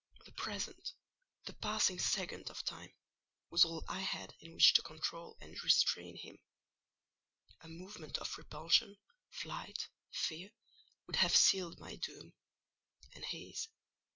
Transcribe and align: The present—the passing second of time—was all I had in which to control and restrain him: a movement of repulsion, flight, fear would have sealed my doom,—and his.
The 0.25 0.31
present—the 0.31 1.53
passing 1.61 1.99
second 1.99 2.49
of 2.49 2.65
time—was 2.65 3.63
all 3.63 3.83
I 3.87 3.99
had 3.99 4.33
in 4.39 4.55
which 4.55 4.73
to 4.73 4.81
control 4.81 5.37
and 5.39 5.55
restrain 5.63 6.17
him: 6.17 6.39
a 7.59 7.67
movement 7.67 8.17
of 8.17 8.35
repulsion, 8.35 8.97
flight, 9.29 9.89
fear 10.09 10.49
would 11.05 11.17
have 11.17 11.35
sealed 11.35 11.77
my 11.79 11.97
doom,—and 11.97 13.25
his. 13.25 13.67